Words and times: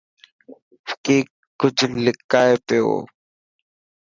وڪي 0.89 1.17
ڪجهه 1.59 1.97
لڪائي 2.05 2.55
پيو. 2.65 2.93